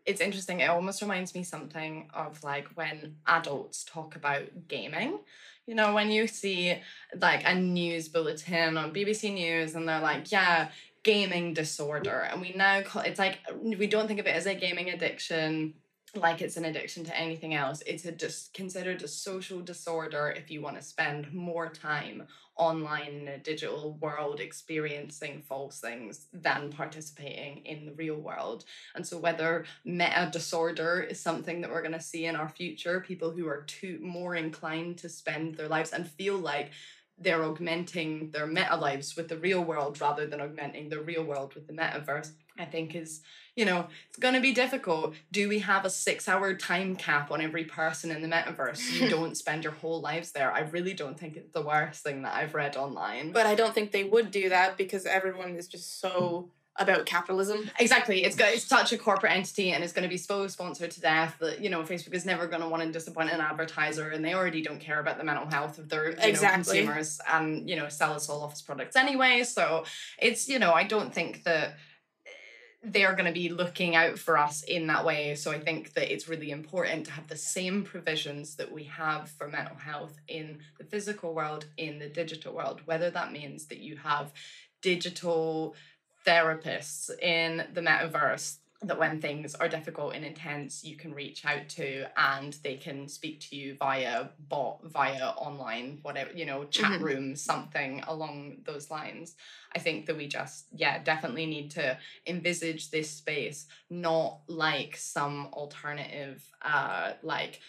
[0.04, 0.60] it's interesting.
[0.60, 5.20] It almost reminds me something of like when adults talk about gaming.
[5.66, 6.76] You know, when you see
[7.18, 10.70] like a news bulletin on BBC News and they're like, yeah,
[11.04, 12.28] gaming disorder.
[12.30, 15.74] And we now call it's like, we don't think of it as a gaming addiction
[16.16, 17.82] like it's an addiction to anything else.
[17.86, 23.12] It's a just considered a social disorder if you want to spend more time online
[23.12, 28.64] in a digital world experiencing false things than participating in the real world.
[28.94, 33.00] And so whether meta disorder is something that we're going to see in our future,
[33.00, 36.70] people who are too more inclined to spend their lives and feel like
[37.18, 41.54] they're augmenting their meta lives with the real world rather than augmenting the real world
[41.54, 43.22] with the metaverse, I think is
[43.56, 45.14] you know, it's going to be difficult.
[45.30, 49.00] Do we have a six hour time cap on every person in the metaverse?
[49.00, 50.52] You don't spend your whole lives there.
[50.52, 53.32] I really don't think it's the worst thing that I've read online.
[53.32, 57.70] But I don't think they would do that because everyone is just so about capitalism.
[57.78, 58.24] Exactly.
[58.24, 61.00] It's got it's such a corporate entity and it's going to be so sponsored to
[61.00, 64.24] death that you know Facebook is never going to want to disappoint an advertiser and
[64.24, 66.80] they already don't care about the mental health of their exactly.
[66.80, 69.44] know, consumers and you know sell us all office products anyway.
[69.44, 69.84] So
[70.18, 71.76] it's you know I don't think that
[72.84, 75.34] they're going to be looking out for us in that way.
[75.34, 79.30] So I think that it's really important to have the same provisions that we have
[79.30, 83.78] for mental health in the physical world, in the digital world, whether that means that
[83.78, 84.32] you have
[84.82, 85.74] digital
[86.26, 91.68] therapists in the metaverse that when things are difficult and intense, you can reach out
[91.70, 96.92] to and they can speak to you via bot, via online, whatever, you know, chat
[96.92, 97.04] mm-hmm.
[97.04, 99.36] room, something along those lines.
[99.74, 105.48] I think that we just, yeah, definitely need to envisage this space not like some
[105.52, 107.60] alternative, uh, like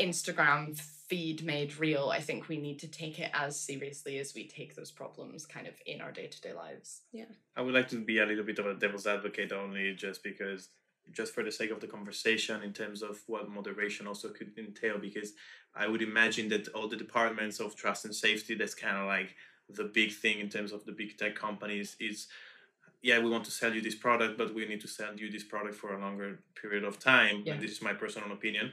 [0.00, 4.46] Instagram feed made real, I think we need to take it as seriously as we
[4.46, 7.02] take those problems kind of in our day to day lives.
[7.12, 7.24] Yeah.
[7.56, 10.68] I would like to be a little bit of a devil's advocate only just because
[11.10, 14.98] just for the sake of the conversation in terms of what moderation also could entail
[14.98, 15.32] because
[15.74, 19.34] I would imagine that all the departments of trust and safety that's kind of like
[19.70, 22.28] the big thing in terms of the big tech companies is
[23.02, 25.44] yeah we want to sell you this product but we need to sell you this
[25.44, 27.56] product for a longer period of time yeah.
[27.56, 28.72] this is my personal opinion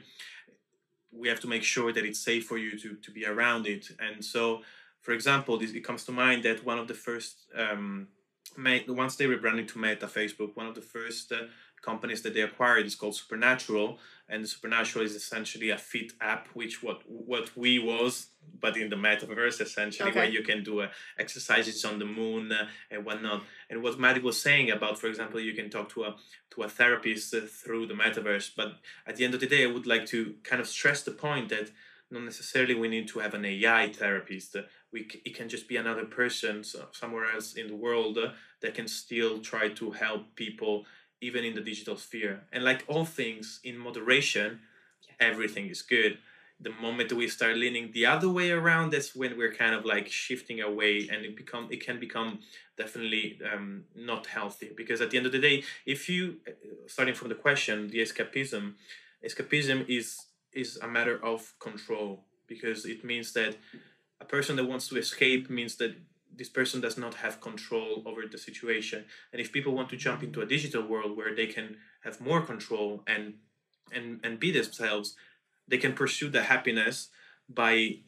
[1.12, 3.88] we have to make sure that it's safe for you to, to be around it.
[3.98, 4.62] And so,
[5.00, 8.08] for example, this, it comes to mind that one of the first, um,
[8.88, 11.44] once they rebranded to Meta Facebook, one of the first uh,
[11.86, 16.82] companies that they acquired is called Supernatural, and Supernatural is essentially a fit app, which
[16.82, 18.12] what what we was,
[18.60, 20.20] but in the metaverse essentially, okay.
[20.20, 20.88] where you can do uh,
[21.24, 23.44] exercises on the moon uh, and whatnot.
[23.70, 26.16] And what Maddy was saying about, for example, you can talk to a
[26.52, 28.50] to a therapist uh, through the metaverse.
[28.60, 28.70] But
[29.06, 31.48] at the end of the day, I would like to kind of stress the point
[31.50, 31.70] that
[32.10, 34.56] not necessarily we need to have an AI therapist.
[34.92, 36.54] We it can just be another person
[37.00, 38.30] somewhere else in the world uh,
[38.60, 40.86] that can still try to help people
[41.20, 42.42] even in the digital sphere.
[42.52, 44.60] And like all things in moderation,
[45.08, 45.14] yeah.
[45.28, 46.18] everything is good.
[46.58, 50.08] the moment we start leaning the other way around that's when we're kind of like
[50.08, 52.38] shifting away and it become it can become
[52.78, 56.52] definitely um, not healthy because at the end of the day if you uh,
[56.86, 58.74] starting from the question the escapism
[59.24, 63.56] escapism is is a matter of control because it means that
[64.20, 65.94] a person that wants to escape means that
[66.36, 69.04] this person does not have control over the situation.
[69.32, 72.42] And if people want to jump into a digital world where they can have more
[72.42, 73.34] control and
[73.92, 75.14] and and be themselves
[75.68, 77.08] they can pursue the happiness
[77.48, 77.98] by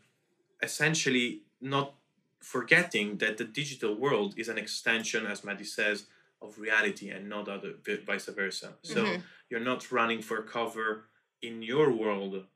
[0.62, 1.95] essentially not
[2.41, 6.07] forgetting that the digital world is an extension as Maddy says
[6.41, 7.74] of reality and not other
[8.07, 8.74] vice versa.
[8.83, 9.22] So Mhm.
[9.51, 11.09] you're not running for cover
[11.43, 12.47] in your world.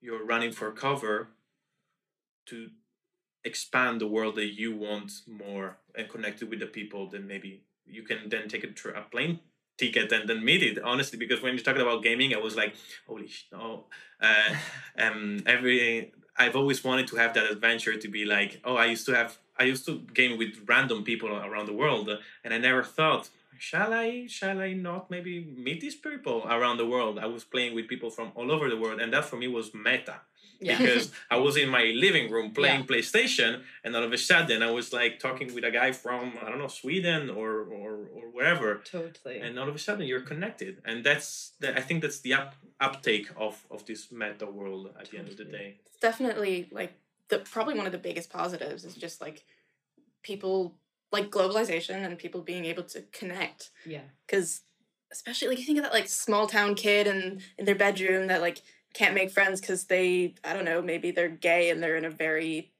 [0.00, 1.30] You're running for cover
[2.46, 2.70] to
[3.44, 7.62] expand the world that you want more and connect it with the people then maybe
[7.86, 9.40] you can then take a, tr- a plane
[9.76, 12.74] ticket and then meet it honestly because when you're talking about gaming i was like
[13.06, 13.84] holy sh- no.
[14.20, 14.54] Uh,
[14.98, 19.06] um every i've always wanted to have that adventure to be like oh i used
[19.06, 22.10] to have i used to game with random people around the world
[22.44, 26.86] and i never thought shall i shall i not maybe meet these people around the
[26.86, 27.18] world?
[27.18, 29.74] I was playing with people from all over the world and that for me was
[29.74, 30.20] meta
[30.60, 30.78] Yeah.
[30.78, 32.86] because I was in my living room playing Yeah.
[32.86, 36.48] PlayStation, and all of a sudden I was like talking with a guy from I
[36.48, 39.38] don't know Sweden or or, or wherever, Totally.
[39.38, 42.54] and all of a sudden you're connected, and that's the, I think that's the up,
[42.80, 45.68] uptake of of this meta world at the end of the day.
[45.86, 46.92] It's definitely like
[47.28, 49.44] the probably one of the biggest positives is just like
[50.22, 50.74] people
[51.12, 54.00] like globalization and people being able to connect yeah.
[54.26, 54.62] because
[55.10, 58.40] especially like you think of that like small town kid and in their bedroom that
[58.42, 58.60] like
[58.98, 62.10] can't make friends because they I don't know maybe they're gay and they're in a
[62.10, 62.72] very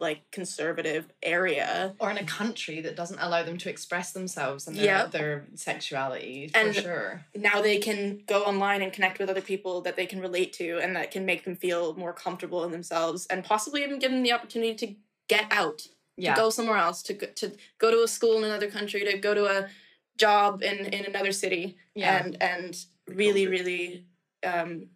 [0.00, 4.74] like conservative area Or in a country that doesn't allow them to express themselves and
[4.74, 5.10] their, Yep.
[5.10, 7.26] their sexuality, for And- sure.
[7.34, 10.78] now they can go online and connect with other people that they can relate to
[10.82, 14.22] and that can make them feel more comfortable in themselves and possibly even give them
[14.22, 14.94] the opportunity to
[15.28, 16.34] get out Yeah.
[16.34, 17.46] to go somewhere else to go, to
[17.78, 19.68] go to a school in another country to go to a
[20.16, 22.16] job in in another city yeah.
[22.24, 22.72] and and
[23.06, 24.06] really really
[24.52, 24.88] um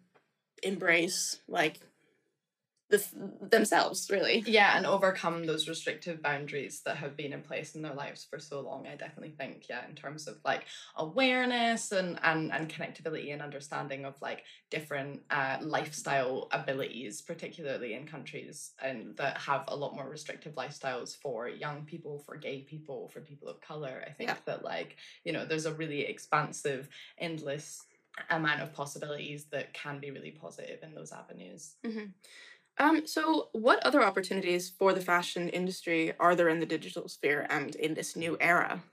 [0.65, 1.79] embrace like
[2.89, 3.03] the
[3.41, 7.95] themselves really yeah, and overcome those restrictive boundaries that have been in place in their
[7.95, 8.85] lives for so long.
[8.85, 14.05] I definitely think, yeah, in terms of like awareness and and, and connectivity and understanding
[14.05, 20.07] of like different uh, lifestyle abilities, particularly in countries and that have a lot more
[20.07, 24.03] restrictive lifestyles for young people, for gay people, for people of color.
[24.05, 24.37] I think Yeah.
[24.45, 26.87] that like you know, there's a really expansive,
[27.17, 27.81] endless
[28.29, 31.75] amount of possibilities that can be really positive in those avenues.
[32.77, 37.45] um so what other opportunities for the fashion industry are there in the digital sphere
[37.49, 38.83] and in this new era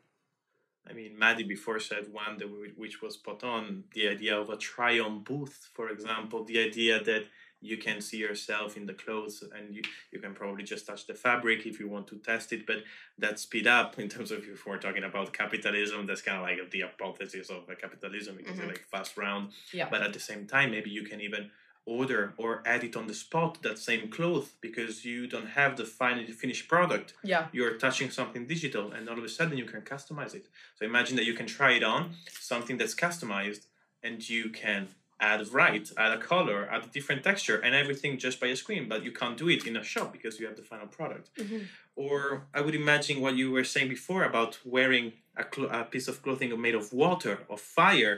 [0.88, 4.50] I mean, Maddy before said one that we, which was put on the idea of
[4.50, 7.24] a try-on booth, for example, the idea that
[7.62, 11.14] you can see yourself in the clothes and you, you can probably just touch the
[11.14, 12.78] fabric if you want to test it, but
[13.18, 16.70] that speed up in terms of if we're talking about capitalism, that's kind of like
[16.70, 18.58] the hypothesis of a capitalism because Mhm.
[18.58, 19.52] they're like fast round.
[19.72, 19.88] Yeah.
[19.88, 21.50] But at the same time, maybe you can even
[21.84, 25.84] order or add it on the spot that same cloth because you don't have the
[25.84, 27.48] final finished product Yeah.
[27.52, 30.46] you're touching something digital and all of a sudden you can customize it
[30.76, 33.66] so imagine that you can try it on something that's customized
[34.00, 34.88] and you can
[35.22, 38.88] add right add a color add a different texture and everything just by a screen
[38.88, 41.30] but you can't do it in a shop because you have the final product.
[41.38, 41.60] Mm-hmm.
[42.04, 45.06] Or i would imagine what you were saying before about wearing
[45.42, 48.14] a, clo- a piece of clothing made of water or fire.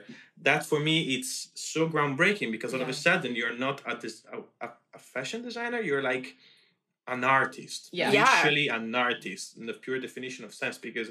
[0.47, 4.17] That for me it's so groundbreaking because all of a sudden you're not at this
[4.37, 6.37] a, a, a fashion designer you're like
[7.07, 7.91] an artist.
[7.93, 8.11] Yeah.
[8.13, 8.25] Yeah.
[8.37, 11.09] literally an artist in the pure definition of sense because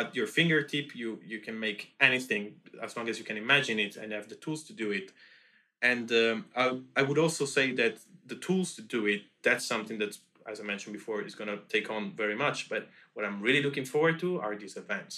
[0.00, 2.42] at your fingertip you you can make anything
[2.86, 5.08] as long as you can imagine it and have the tools to do it.
[5.90, 6.64] And um, I,
[7.00, 7.94] I would also say that
[8.26, 10.18] the tools to do it that's something that's
[10.50, 12.58] as i mentioned before is going to take on very much.
[12.72, 12.82] But
[13.14, 15.14] what i'm really looking forward to are these events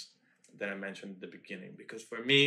[0.59, 1.73] that i mentioned at the beginning.
[1.83, 2.41] Because for me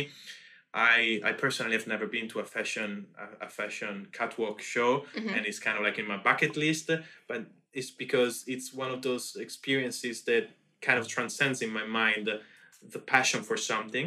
[0.76, 2.90] I, I personally have never been to a fashion
[3.24, 5.32] a, a fashion catwalk show Mhm.
[5.36, 6.86] and it's kind of like in my bucket list.
[7.30, 7.40] But
[7.78, 10.44] it's because it's one of those experiences that
[10.86, 12.22] kind of transcends in my mind
[12.92, 14.06] the, passion for something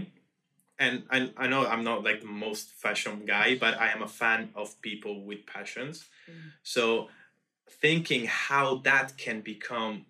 [0.84, 4.12] and I, I know i'm not like the most fashion guy but i am a
[4.22, 5.96] fan of people with passions
[6.30, 6.52] Mm.
[6.76, 6.82] so
[7.86, 10.06] thinking how that can become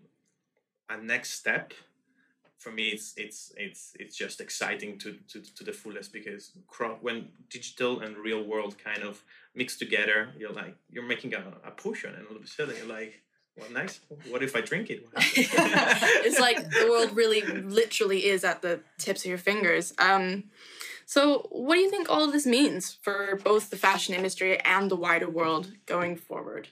[0.89, 1.65] a next step
[2.57, 6.43] for me it's it's it's it's just exciting to to, to the fullest because
[6.73, 7.17] cro- when
[7.57, 9.13] digital and real world kind of
[9.59, 12.93] mix together you're like you're making a, a potion and all of a sudden you're
[12.99, 13.13] like
[13.57, 13.99] well nice.
[14.29, 15.07] What if i drink it?
[16.27, 19.93] It's like the world really literally is at the tips of your fingers.
[19.99, 20.25] Um
[21.05, 24.91] So, what do you think all of this means for both the fashion industry and
[24.91, 26.67] the wider world going forward?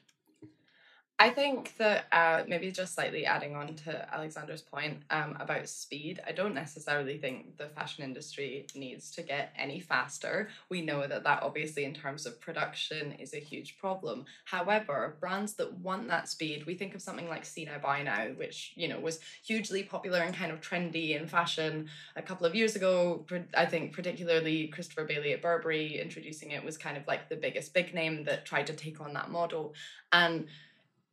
[1.18, 6.20] I think that uh, maybe just slightly adding on to Alessandro's point um, about speed,
[6.28, 10.49] I don't necessarily think the fashion industry needs to get any faster.
[10.70, 14.26] We know that that obviously, in terms of production, is a huge problem.
[14.43, 18.28] However, brands that want that speed, we think of something like See Now Buy Now,
[18.36, 21.88] which you know was hugely popular and kind of trendy in fashion
[22.18, 23.26] a couple of years ago.
[23.55, 27.74] I think particularly Christopher Bailey at Burberry introducing it was kind of like the biggest
[27.74, 29.74] big name that tried to take on that model
[30.11, 30.47] and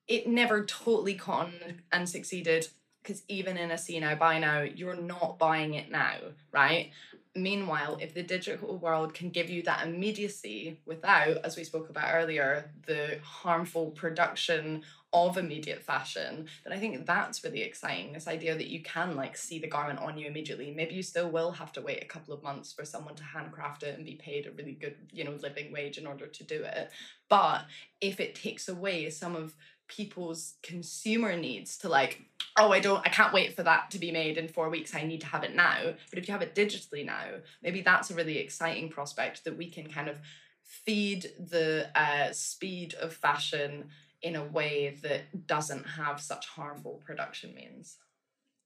[0.09, 1.53] it never totally caught on
[1.91, 2.69] and succeeded
[3.03, 6.17] because even in a see now buy now you're not buying it now
[6.53, 6.91] right?
[7.35, 12.15] Meanwhile if the digital world can give you that immediacy without as we spoke about
[12.15, 14.83] earlier the harmful production
[15.15, 19.37] of immediate fashion then i think that's really exciting this idea that you can like
[19.37, 20.73] see the garment on you immediately.
[20.75, 23.83] Maybe you still will have to wait a couple of months for someone to handcraft
[23.83, 26.63] it and be paid a really good you know living wage in order to do
[26.63, 26.91] it.
[27.29, 27.67] But
[28.01, 29.55] if it takes away some of
[29.95, 32.23] people's consumer needs to like
[32.59, 35.03] oh i don't i can't wait for that to be made in four weeks i
[35.03, 35.93] need to have it now.
[36.11, 37.25] But if you have it digitally now
[37.63, 40.19] maybe that's a really exciting prospect that we can kind of
[40.63, 43.91] feed the uh, speed of fashion
[44.23, 47.99] in a way that doesn't have such harmful production means.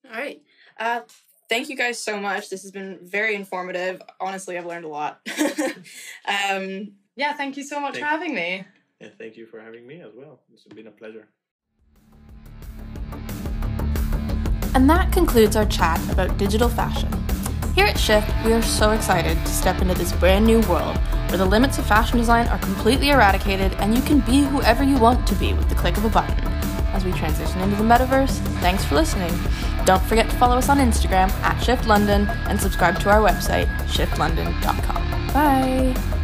[0.05, 0.43] All right.
[0.79, 1.01] Uh,
[1.49, 2.51] thank you guys so much.
[2.51, 4.01] This has been very informative.
[4.21, 5.21] Honestly i've learned a lot.
[6.29, 8.65] Um, yeah thank you so much thank for having me
[9.01, 10.41] and thank you for having me as well.
[10.53, 11.29] It's been a pleasure.
[14.75, 17.11] And that concludes our chat about digital fashion.
[17.75, 20.97] Here at Shift, we are so excited to step into this brand new world
[21.29, 24.99] where the limits of fashion design are completely eradicated and you can be whoever you
[24.99, 26.39] want to be with the click of a button.
[26.93, 29.33] As we transition into the metaverse, thanks for listening.
[29.85, 33.67] Don't forget to follow us on Instagram at Shift London and subscribe to our website,
[33.87, 35.27] shiftlondon.com.
[35.33, 36.16] Bye!